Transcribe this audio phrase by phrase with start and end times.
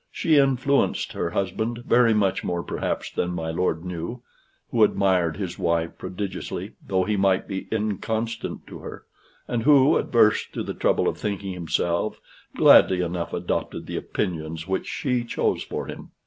[0.11, 4.23] She influenced her husband, very much more perhaps than my lord knew,
[4.71, 9.05] who admired his wife prodigiously though he might be inconstant to her,
[9.47, 12.19] and who, adverse to the trouble of thinking himself,
[12.55, 16.09] gladly enough adopted the opinions which she chose for him.